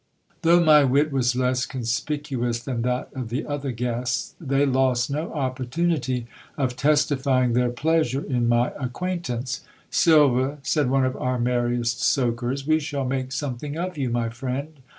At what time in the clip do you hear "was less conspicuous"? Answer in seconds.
1.11-2.59